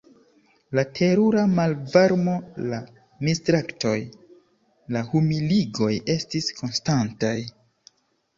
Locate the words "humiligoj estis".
5.11-6.51